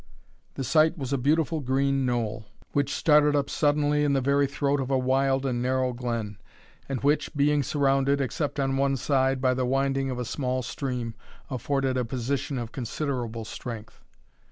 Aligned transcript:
The 0.55 0.63
site 0.63 0.97
was 0.97 1.13
a 1.13 1.17
beautiful 1.19 1.59
green 1.59 2.07
knoll, 2.07 2.47
which 2.71 2.91
started 2.91 3.35
up 3.35 3.51
suddenly 3.51 4.03
in 4.03 4.13
the 4.13 4.19
very 4.19 4.47
throat 4.47 4.81
of 4.81 4.89
a 4.89 4.97
wild 4.97 5.45
and 5.45 5.61
narrow 5.61 5.93
glen, 5.93 6.37
and 6.89 7.03
which, 7.03 7.31
being 7.35 7.61
surrounded, 7.61 8.19
except 8.19 8.59
on 8.59 8.77
one 8.77 8.97
side, 8.97 9.39
by 9.39 9.53
the 9.53 9.63
winding 9.67 10.09
of 10.09 10.17
a 10.17 10.25
small 10.25 10.63
stream, 10.63 11.13
afforded 11.51 11.97
a 11.97 12.03
position 12.03 12.57
of 12.57 12.71
considerable 12.71 13.45
strength. 13.45 14.01